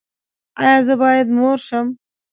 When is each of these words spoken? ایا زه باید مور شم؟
ایا 0.61 0.77
زه 0.87 0.93
باید 1.01 1.27
مور 1.37 1.57
شم؟ 1.67 1.87